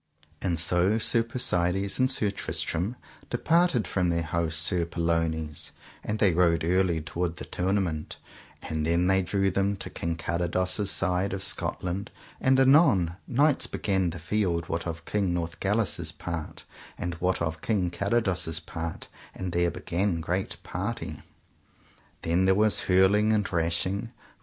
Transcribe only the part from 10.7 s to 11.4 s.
side,